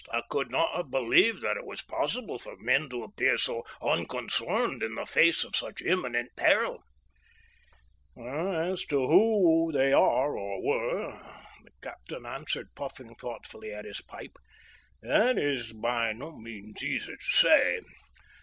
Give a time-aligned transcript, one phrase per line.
[0.11, 4.81] "I could not have believed that it was possible for men to appear so unconcerned
[4.81, 6.81] in the face of such imminent peril."
[8.17, 11.21] "As to who they are or were,"
[11.63, 14.37] the captain answered, puffing thoughtfully at his pipe,
[15.03, 17.81] "that is by no means easy to say.